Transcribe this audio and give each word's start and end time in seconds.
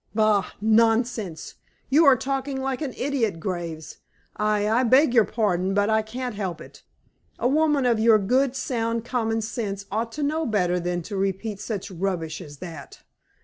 "Bah! 0.15 0.45
Nonsense! 0.59 1.53
You 1.91 2.05
are 2.05 2.15
talking 2.17 2.59
like 2.59 2.81
an 2.81 2.91
idiot, 2.97 3.39
Graves. 3.39 3.97
I 4.35 4.67
I 4.67 4.81
beg 4.81 5.13
your 5.13 5.25
pardon, 5.25 5.75
but 5.75 5.91
I 5.91 6.01
can't 6.01 6.33
help 6.33 6.59
it. 6.59 6.81
A 7.37 7.47
woman 7.47 7.85
of 7.85 7.99
your 7.99 8.17
good, 8.17 8.55
sound 8.55 9.05
common 9.05 9.41
sense 9.41 9.85
ought 9.91 10.11
to 10.13 10.23
know 10.23 10.47
better 10.47 10.79
than 10.79 11.03
to 11.03 11.15
repeat 11.15 11.59
such 11.59 11.91
rubbish 11.91 12.41
as 12.41 12.57
that. 12.57 13.03